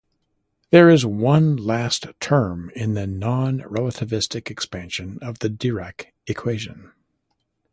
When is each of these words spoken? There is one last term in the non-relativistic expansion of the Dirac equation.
There 0.71 0.89
is 0.89 1.05
one 1.05 1.55
last 1.57 2.07
term 2.19 2.71
in 2.75 2.95
the 2.95 3.05
non-relativistic 3.05 4.49
expansion 4.49 5.19
of 5.21 5.37
the 5.37 5.47
Dirac 5.47 6.07
equation. 6.25 6.91